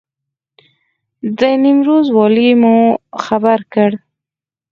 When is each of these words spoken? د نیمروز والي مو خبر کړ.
د 1.39 1.39
نیمروز 1.63 2.07
والي 2.15 2.49
مو 2.61 2.75
خبر 3.25 3.59
کړ. 3.73 3.91